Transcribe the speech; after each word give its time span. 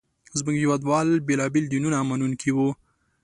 زموږ 0.39 0.55
هېواد 0.63 0.81
وال 0.89 1.09
بېلابېل 1.27 1.65
دینونه 1.73 1.97
منونکي 2.09 2.51
وو. 2.53 2.69